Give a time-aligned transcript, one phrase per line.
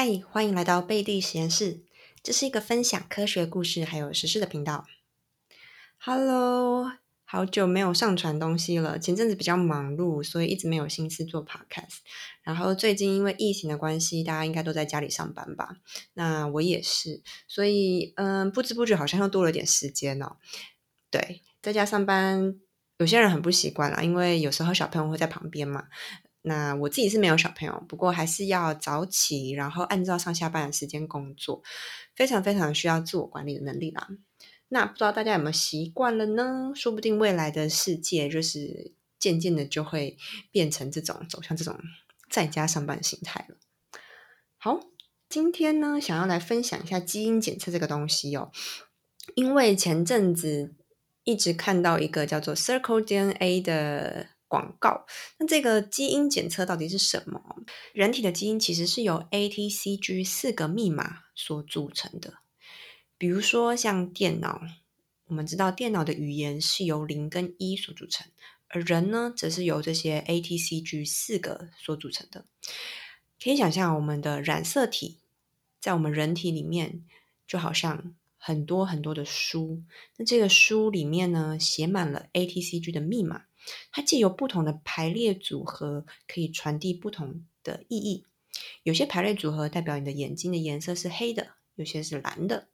[0.00, 1.80] 嗨，欢迎来到贝蒂实验室。
[2.22, 4.86] 这是一个分享科学故事还有实事的频道。
[5.98, 6.92] Hello，
[7.24, 8.96] 好久没有上传东西了。
[8.96, 11.96] 前阵子比较忙碌，所以一直没有心思做 Podcast。
[12.44, 15.78] 然后最近因为疫情的关系，大家应该都在家里上班吧？
[16.14, 20.36] 那我也是，所以嗯，不知不觉好像又多了点时间哦。
[21.10, 22.54] 对，在家上班，
[22.98, 25.88] 有些人很不习惯啦，因为有时候小朋友会在旁边嘛。
[26.48, 31.62] 那我自己是没有小朋友，不过还是要早起，然后按照上下班的时间工作，
[32.16, 34.08] 非常非常需要自我管理的能力啦。
[34.68, 36.72] 那不知道大家有没有习惯了呢？
[36.74, 40.16] 说不定未来的世界就是渐渐的就会
[40.50, 41.78] 变成这种走向这种
[42.30, 43.56] 在家上班心态了。
[44.56, 44.80] 好，
[45.28, 48.50] 今天呢，想要来分享一下基因检测这个东西哦，
[49.34, 50.74] 因为前阵子
[51.24, 54.37] 一直看到一个叫做 Circle DNA 的。
[54.48, 55.06] 广告，
[55.38, 57.40] 那这个基因检测到底是什么？
[57.92, 62.38] 人体的基因其实是由 A、T、C、G 四个密码所组成的。
[63.18, 64.62] 比如说像电脑，
[65.26, 68.26] 我们知道电脑的语言是由零跟一所组成，
[68.68, 72.46] 而人呢，则是由这些 A、T、C、G 四个所组成的。
[73.42, 75.18] 可以想象，我们的染色体
[75.78, 77.04] 在我们人体里面，
[77.46, 79.82] 就好像很多很多的书，
[80.16, 83.42] 那这个书里面呢，写满了 A、T、C、G 的密码。
[83.90, 88.24] 它借由不同的排列组合，可以传递不同的意义。
[88.82, 92.68] 有些排列组合代表你的眼睛的颜色是黑的，有些是蓝的。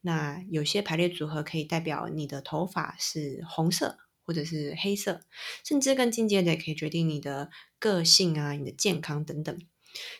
[0.00, 5.20] 那有些排列组合可以代表你的头发是红色或者是黑色，
[5.64, 9.58] 甚至更进阶的也可以决定你的个性啊、你的健康等等。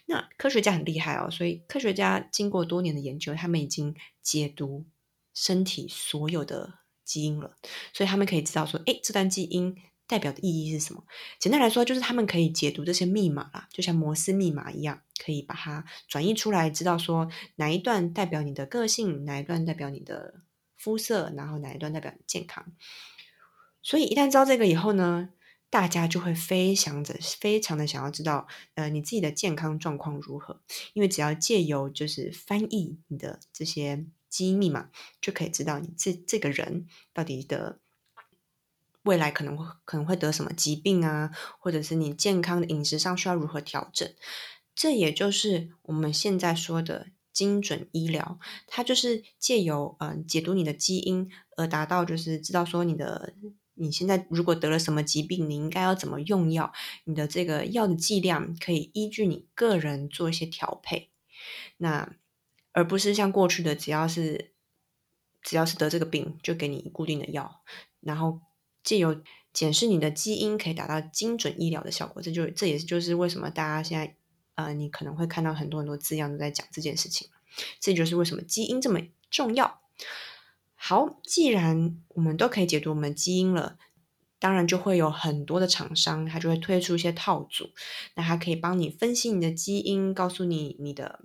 [0.07, 4.87] 那科学家很厉害哦，所以科学家经过多年的研究，他们已经解读
[5.33, 7.57] 身体所有的基因了，
[7.93, 9.77] 所以他们可以知道说，哎，这段基因。
[10.09, 11.05] 代表的意义是什么？
[11.39, 20.41] 简单来说，就是他们可以解读这些密码啦，就像摩斯密码一样，可以把它转译出来，知道说哪一段代表你的个性，哪一段代表你的
[20.79, 22.73] 肤色，然后哪一段代表你健康。
[23.83, 25.29] 所以一旦知道这个以后呢，
[25.69, 30.63] 大家就会非常的、非常的想要知道，呃，你自己的健康状况如何？
[30.95, 34.89] 因为只要借由就是翻译你的这些基因密码，
[35.21, 37.81] 就可以知道你这这个人到底的。
[39.09, 44.07] 未来可能会可能会得什么疾病啊，或者是你健康的饮食上需要如何调整？
[44.75, 53.33] 这也就是我们现在说的精准医疗，它就是借由嗯解读你的基因而达到，就是知道说你的
[53.73, 56.71] 你现在如果得了什么疾病，你应该要怎么用药，
[57.05, 61.09] 你的这个药的剂量可以依据你个人做一些调配。
[61.79, 62.13] 那
[62.73, 64.53] 而不是像过去的，只要是
[65.41, 67.63] 只要是得这个病就给你固定的药，
[68.01, 68.41] 然后。
[68.83, 69.21] 借由
[69.53, 72.23] 检视你的基因，可以达到精准医疗的效果。
[72.23, 74.15] 这就这也是就是为什么大家现在
[74.55, 77.29] 呃，你可能会看到很多很多字样都在讲这件事情。
[77.81, 79.01] 这就是为什么基因这么
[79.31, 79.81] 重要。
[80.75, 83.77] 好，既然我们都可以解读我们基因了，
[84.39, 87.71] 当然就会有很多的厂商，他就会推出一些套组，
[88.15, 91.21] 那它可以帮你分析你的基因，告诉你你的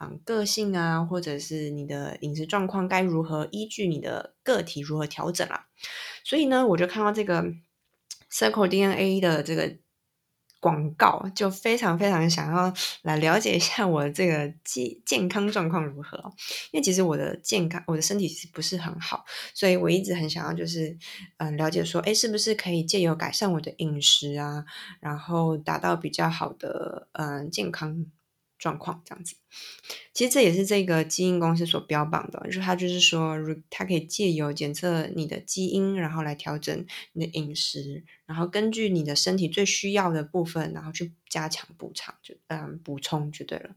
[0.00, 5.66] 嗯个性啊，或者是你的饮食状况该如何依据你的个体如何调整啊。
[6.24, 7.44] 所以呢，我就看到这个
[8.30, 9.76] Circle DNA 的这个
[10.60, 16.18] 广告，就非常非常想要来了解一下我这个健健康状况如何。
[16.72, 20.98] 因为其实我的健康，我的身体其实不是很好，所以我一直很想要，就是
[21.38, 24.64] 嗯，了解说，哎，是不是可以借由改善我的饮食啊，
[25.00, 28.06] 然后达到比较好的嗯健康。
[28.58, 29.36] 状况这样子，
[30.12, 33.36] 其实这也是这个基因公司所标榜的，就是它就是说，
[33.70, 43.70] 它可以借由检测你的基因，然后来调整你的饮食，然后根据你的身体最需要的部分，然后去加强补偿，就嗯补充就对了。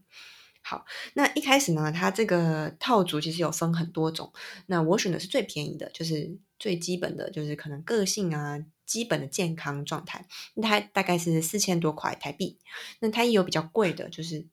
[0.62, 0.84] 好，
[1.14, 4.32] 那一开始呢，它这个套组其实有分很多种，
[4.66, 10.26] 那我选的是最便宜的，就是最基本的就是可能个性啊，基本的健康状态，
[10.60, 12.58] 它大概是四千多块台币。
[12.98, 14.48] 那它也有比较贵的，就是。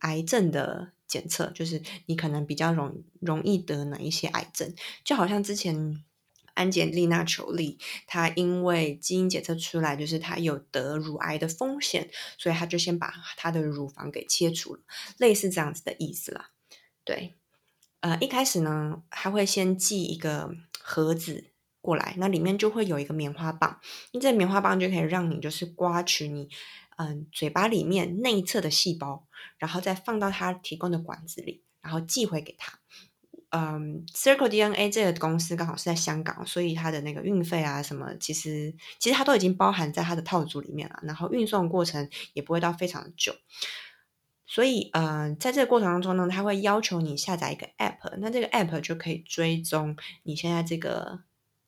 [0.00, 4.74] 癌症的检测，就是你可能比较容容易得哪一些癌症，
[5.04, 6.04] 就好像之前
[6.54, 14.82] 安吉丽娜·裘丽，她因为基因检测出来，就是她有得乳癌的风险，所以她就先把她的乳房给切除了，
[15.18, 16.50] 类似这样子的意思啦。
[17.04, 17.34] 对，
[18.00, 21.50] 呃，一开始呢，他会先寄一个盒子
[21.80, 23.80] 过来，那里面就会有一个棉花棒，
[24.12, 26.48] 因为这棉花棒就可以让你就是刮取你。
[27.00, 29.26] 嗯，嘴巴里面内侧的细胞，
[29.56, 32.78] 然后再放到他提供的管子里，然后寄回给他。
[33.48, 41.00] 嗯，Circle DNA 这个公司刚好是在香港，所以它的那个运费啊什么，其实其实它都已经包含在它的套组里面了。
[41.02, 43.34] 然后运送过程也不会到非常久。
[44.46, 51.20] 所以，呃，在这个过程当中呢，它会要求你下载一个 App，那这个 App 就可以追踪你现在这个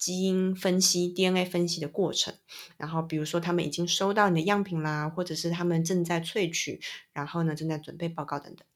[0.02, 2.34] 基因分析、DNA 分析的过程。
[2.76, 6.80] 然后，比如说他们已经收到你的样品啦，或者是他们正在萃取，
[7.12, 8.66] 然后呢正在准备报告等等。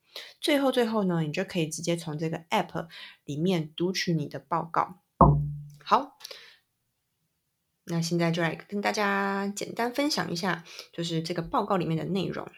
[0.40, 2.86] 最后，最后呢，你就可以直接从这个 App
[3.24, 5.02] 里面读取你的报告。
[5.82, 6.16] 好，
[7.86, 12.48] 那现在就来跟大家简单分享一下，就是这个报告里面的内容。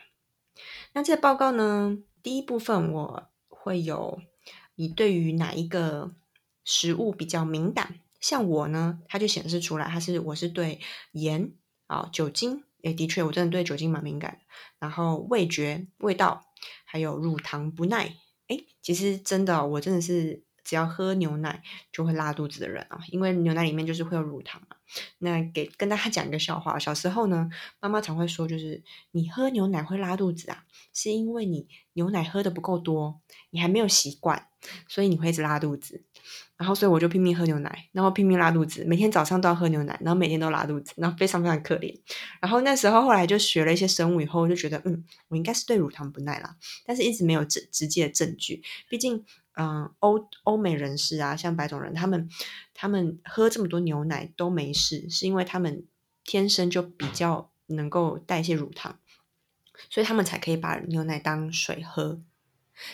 [0.93, 4.21] 那这个报告呢，第一部分我会有
[4.75, 6.15] 你对于哪一个
[6.65, 10.81] 食物比较敏感，像我呢，它就显示出来，它是我是对
[11.13, 11.53] 盐
[11.87, 14.39] 啊、酒精，诶，的确我真的对酒精蛮敏感的。
[14.79, 16.47] 然后味觉、味道，
[16.85, 18.17] 还有乳糖不耐，
[18.49, 20.43] 诶，其实真的，我真的是。
[20.65, 24.77] 只要喝牛奶就会拉肚子的人啊，因为牛奶里面就是会有乳糖嘛。
[25.17, 27.49] 那给跟大家讲一个笑话，小时候呢，
[27.81, 28.83] 妈妈常会说，就是
[29.13, 34.49] 你喝牛奶会拉肚子啊，是因为你牛奶喝的不够多，你还没有习惯，
[34.87, 36.05] 所以你会一直拉肚子。
[36.59, 41.99] 然后，所以我就拼命喝牛奶，然后拼命拉肚子，每天早上都要喝牛奶，然后每天都拉肚子，然后非常非常可怜。
[42.41, 49.25] 然后那时候后来就学了一些生物以后，我就觉得嗯，我应该是对乳糖不耐啦，但是一直没有直直接的证据，毕竟。
[49.61, 52.31] 嗯，欧欧美人士啊，像白种人，他们
[52.75, 55.85] 他们喝这么多牛奶都没事，是因为他们
[56.23, 59.01] 天生就比较能够代谢乳糖，
[59.91, 62.21] 所以他们才可以把牛奶当水喝。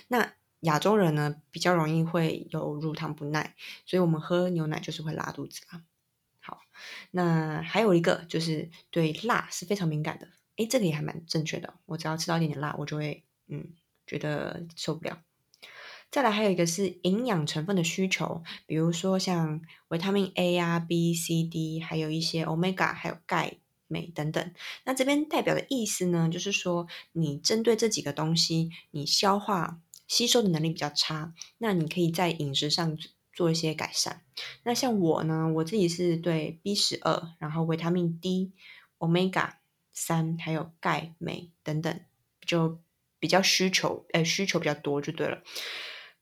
[0.09, 0.33] 那
[0.65, 3.55] 亚洲人呢，比较容易会有乳糖不耐，
[3.87, 5.83] 所以我们喝牛奶就是会拉肚子啊。
[6.41, 6.61] 好，
[7.11, 11.75] 那还有一个就是对辣是非常敏感的，诶，这个也还蛮正确的。
[11.87, 13.73] 我只要吃到一点点辣，我就会嗯
[14.07, 15.23] 觉得受不了。
[16.11, 23.57] 再来还有一个是营养成分的需求，比如说像维他命 A 啊、B、C、D，还有一些 Omega，还有钙、
[23.89, 24.55] 镁等等。
[24.85, 29.81] 那这边代表的意思呢，就是说你针对这几个东西，你消化
[30.15, 32.97] 吸收的能力比较差，那你可以在饮食上
[33.33, 34.23] 做一些改善。
[34.63, 38.53] 那像我呢，我自己是对 B 十二，然后维他命 D、
[38.99, 39.55] Omega
[39.93, 42.01] 三，还有钙、镁等等，
[42.47, 42.79] 就
[43.19, 45.43] 比较需求，呃，需求比较多就对了。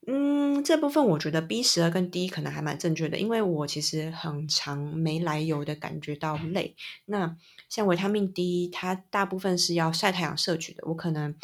[0.04, 6.74] 嗯，这部分我觉得 B 十二跟 D 可能还蛮正确的，因为我其实很常没来由的感觉到累。
[7.04, 7.36] 那
[7.68, 11.36] 像维他命 D，它大部分是要晒太阳摄取的，我可能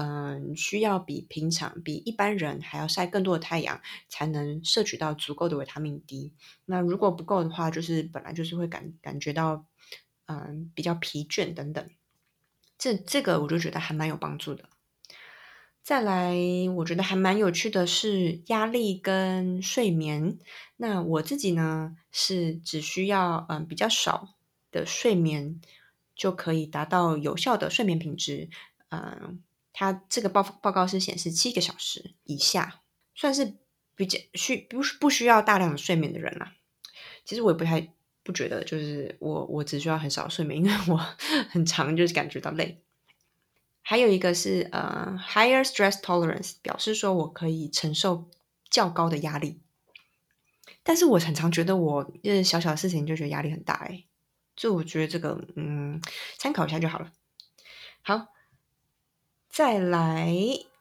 [0.00, 6.32] 嗯需要比平常比一般人还要晒更多的太阳，才能摄取到足够的维他命 D。
[6.66, 9.66] 那如果不够的话，就是本来就是会感感觉到
[10.26, 11.90] 嗯比较疲倦等等。
[12.78, 14.68] 这这个我就觉得还蛮有帮助的。
[15.82, 16.36] 再来，
[16.76, 20.38] 我觉得还蛮有趣的是压力跟睡眠。
[20.76, 24.36] 那我自己呢，是只需要嗯比较少
[24.70, 25.60] 的睡眠
[26.14, 28.50] 就可以达到有效的睡眠品质。
[28.90, 29.42] 嗯，
[29.72, 32.82] 它这个报报告是显示七个小时以下，
[33.14, 33.56] 算是
[33.94, 36.54] 比较需不不需要大量的睡眠的人啦。
[37.24, 37.92] 其实我也不太
[38.22, 40.96] 不觉得，就是我我只需要很少睡眠，因为我
[41.50, 42.82] 很长就是感觉到累。
[43.82, 48.28] 还有一个是呃，higher stress tolerance，表示说我可以承受
[48.68, 49.60] 较高的压力。
[50.82, 54.04] 但是我很常觉得我就是小小的事情就觉得压力很大哎，
[54.56, 56.00] 就我觉得这个嗯，
[56.36, 57.12] 参考一下就好了。
[58.02, 58.28] 好，
[59.58, 60.32] 再来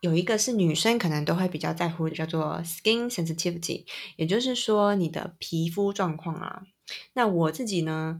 [0.01, 3.85] 有一个是女生可能都会比较在乎的，叫做 skin sensitivity，
[4.17, 6.61] 也就是说你的皮肤状况啊。
[7.13, 8.19] 那我自己呢？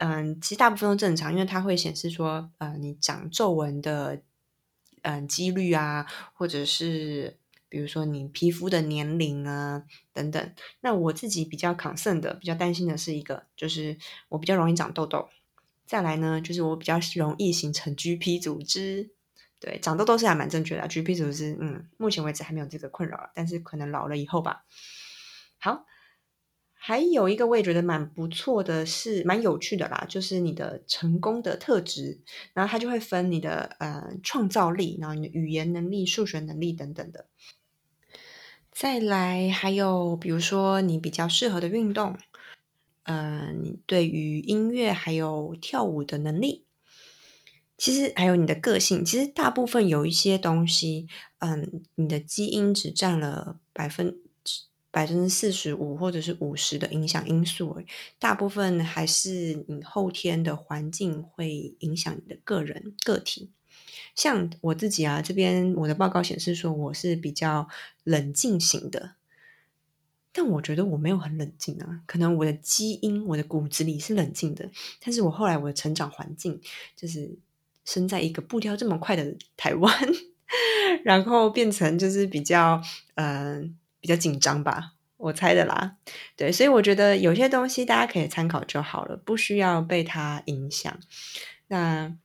[0.00, 4.20] 嗯，其实大部分都正常，因为它会显示说，呃，你长皱纹的，
[5.02, 7.38] 嗯，几率啊，或者是
[7.68, 10.52] 比如说你皮肤的年龄啊等等。
[10.80, 13.96] 那我自己比较 concern 的，比较担心的是一个，就是
[14.30, 15.28] 我比较容易长痘痘。
[15.86, 19.13] 再来呢，就是我比较容易形成 GP 组织。
[19.64, 24.66] 对，长痘痘是还蛮正确的，GP 组织，嗯，目前为止还没有这个困扰，但是可能老了以后吧。
[25.58, 25.86] 好。
[26.86, 32.20] 还有一个我也觉得蛮不错的，是蛮有趣的啦，就是你的成功的特质，
[32.52, 37.24] 然后它就会分你的呃创造力，然后你的语言能力、数学能力等等的。
[38.70, 42.18] 再来还有比如说你比较适合的运动，
[43.04, 46.66] 嗯，你对于音乐还有跳舞的能力，
[47.84, 51.06] 其实还有你的个性，其实大部分有一些东西，
[51.40, 54.16] 嗯，你的基因只占了百分。
[54.90, 57.86] 百分之四十五或者是五十的影响因素而已，
[58.20, 63.50] 大部分还是你后天的环境会影响你的个人个体。
[64.14, 67.68] 像我自己啊，这边我的报告显示说我是比较
[68.04, 69.16] 冷静型的，
[70.32, 76.60] 但我觉得我没有很冷静啊，可能我的基因、我的骨子里是冷静的，但是我后来我的成长环境
[76.94, 77.36] 就是
[77.84, 79.94] 生在一个步调这么快的台湾。
[81.04, 82.80] 然后变成就是比较
[83.14, 85.96] 嗯比较紧张吧，我猜的啦。
[86.36, 90.98] 对，所以我觉得有些东西大家可以参考就好了，不需要被它影响。
[91.68, 92.16] 那。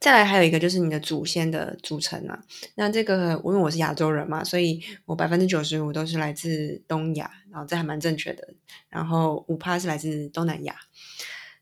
[0.00, 2.40] 再来还有一个就是你的祖先的组成啊，
[2.76, 8.54] 那这个因为我是亚洲人嘛，所以我百分之九十五都是来自东亚，然后这还蛮正确的。
[8.88, 10.76] 然后五趴是来自东南亚，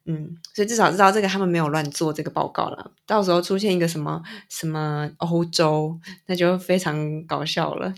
[0.07, 2.93] 嗯，所以至少知道这个他们没有乱做这个报告了。
[3.05, 7.93] 到时候出现一个什么什么欧洲，那就非常搞笑了。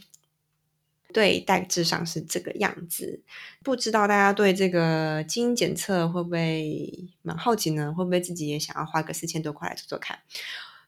[1.12, 3.22] 对，大致上是这个样子。
[3.62, 7.92] 不知道大家对这个基因检测会不会蛮好奇呢？
[7.94, 10.18] 会不会自己也想要花个四千多块来做做看？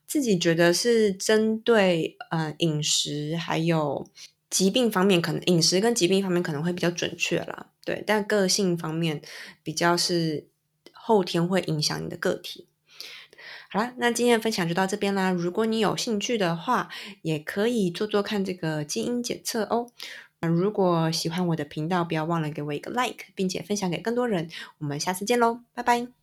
[0.07, 4.07] 自己觉得是针对呃饮食还有
[4.51, 7.69] 疾病方面，可能饮食跟疾病方面可能会比较准确啦。
[7.85, 9.23] 对，但个性方面
[9.63, 10.49] 比较是
[11.11, 12.69] 后天会影响你的个体。
[13.69, 15.33] 好啦，那今天的分享就到这边啦。
[15.33, 16.89] 如果你有兴趣的话，
[17.23, 19.91] 也可以做做看这个基因检测哦。
[20.41, 24.49] 如果喜欢我的频道，不要忘了给我一个 like，并且分享给更多人。
[24.79, 26.20] 我们下次见喽，拜拜。